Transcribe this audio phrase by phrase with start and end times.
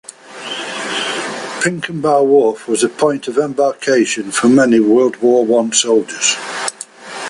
[1.59, 6.37] Pinkenba Wharf was the point of embarkation for many World War One soldiers.